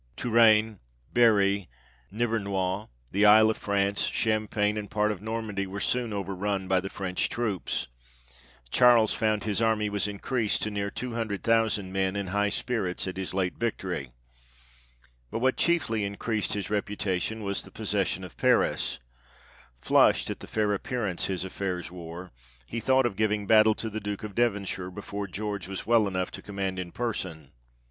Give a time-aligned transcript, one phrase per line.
[0.17, 0.79] Touraine,
[1.13, 1.69] Berry,
[2.11, 6.67] Nivernois, the Isle of France, Cham pagne, and part of Normandy, were soon over run
[6.67, 7.85] by the French troops;
[8.71, 12.49] Charles found his army was in creased to near two hundred thousand men, in high
[12.49, 14.11] spirits at his late victory.
[15.29, 18.97] But what chiefly increased his reputation, was the possession of Paris.
[19.81, 22.31] Flushed at the fair appearance his affairs wore,
[22.67, 26.31] he thought of giving battle to the Duke of Devonshire, before George was well enough
[26.31, 27.51] to command in person.